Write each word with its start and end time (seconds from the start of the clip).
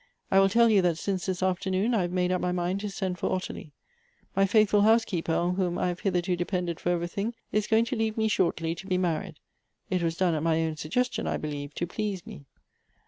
I 0.31 0.39
will 0.39 0.49
tell 0.49 0.67
you, 0.67 0.81
that 0.81 0.97
since 0.97 1.27
this 1.27 1.43
afternoon 1.43 1.93
I 1.93 2.01
have 2.01 2.11
made 2.11 2.31
up 2.31 2.41
my 2.41 2.51
mind 2.51 2.79
to 2.79 2.89
send 2.89 3.19
for 3.19 3.31
Ottilie. 3.31 3.71
My 4.35 4.47
faithful 4.47 4.81
housekeeper, 4.81 5.31
on 5.35 5.57
whom 5.57 5.77
I 5.77 5.89
have 5.89 5.99
hitherto 5.99 6.35
depended 6.35 6.79
for 6.79 6.89
everything, 6.89 7.35
is 7.51 7.67
going 7.67 7.85
to 7.85 7.95
leave 7.95 8.17
me 8.17 8.27
shortly, 8.27 8.73
to 8.73 8.87
be 8.87 8.97
married. 8.97 9.37
(It 9.91 10.01
was 10.01 10.17
done 10.17 10.33
at 10.33 10.41
my 10.41 10.63
own 10.63 10.75
suggestion, 10.77 11.27
I 11.27 11.37
believe, 11.37 11.75
to 11.75 11.85
please 11.85 12.25
mc.) 12.25 12.45